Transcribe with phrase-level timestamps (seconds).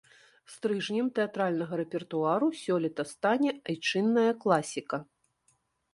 [0.53, 4.97] Стрыжнем тэатральнага рэпертуару сёлета стане айчынная класіка.